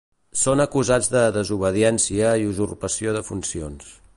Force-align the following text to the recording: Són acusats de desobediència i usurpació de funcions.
Són 0.43 0.63
acusats 0.63 1.09
de 1.15 1.21
desobediència 1.35 2.33
i 2.45 2.49
usurpació 2.55 3.15
de 3.19 3.23
funcions. 3.29 3.97